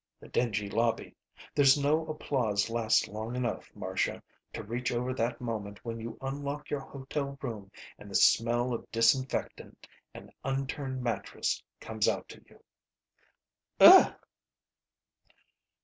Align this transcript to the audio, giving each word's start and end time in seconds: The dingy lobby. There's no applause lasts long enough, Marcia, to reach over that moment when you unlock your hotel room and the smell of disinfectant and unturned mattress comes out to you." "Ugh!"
The 0.19 0.29
dingy 0.29 0.67
lobby. 0.67 1.13
There's 1.53 1.77
no 1.77 2.07
applause 2.07 2.71
lasts 2.71 3.07
long 3.07 3.35
enough, 3.35 3.69
Marcia, 3.75 4.23
to 4.51 4.63
reach 4.63 4.91
over 4.91 5.13
that 5.13 5.39
moment 5.39 5.85
when 5.85 5.99
you 5.99 6.17
unlock 6.21 6.71
your 6.71 6.79
hotel 6.79 7.37
room 7.39 7.71
and 7.99 8.09
the 8.09 8.15
smell 8.15 8.73
of 8.73 8.91
disinfectant 8.91 9.85
and 10.15 10.31
unturned 10.43 11.03
mattress 11.03 11.61
comes 11.79 12.07
out 12.07 12.27
to 12.29 12.43
you." 12.49 12.59
"Ugh!" 13.79 14.15